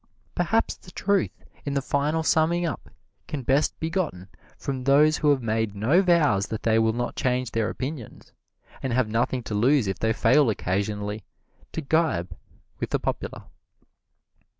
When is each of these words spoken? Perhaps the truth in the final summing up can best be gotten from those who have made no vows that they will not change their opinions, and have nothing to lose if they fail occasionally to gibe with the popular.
Perhaps 0.33 0.77
the 0.77 0.89
truth 0.89 1.43
in 1.63 1.75
the 1.75 1.81
final 1.83 2.23
summing 2.23 2.65
up 2.65 2.89
can 3.27 3.43
best 3.43 3.79
be 3.79 3.91
gotten 3.91 4.29
from 4.57 4.83
those 4.83 5.17
who 5.17 5.29
have 5.29 5.43
made 5.43 5.75
no 5.75 6.01
vows 6.01 6.47
that 6.47 6.63
they 6.63 6.79
will 6.79 6.91
not 6.91 7.15
change 7.15 7.51
their 7.51 7.69
opinions, 7.69 8.31
and 8.81 8.93
have 8.93 9.07
nothing 9.07 9.43
to 9.43 9.53
lose 9.53 9.85
if 9.85 9.99
they 9.99 10.11
fail 10.11 10.49
occasionally 10.49 11.23
to 11.71 11.81
gibe 11.81 12.35
with 12.79 12.89
the 12.89 12.99
popular. 12.99 13.43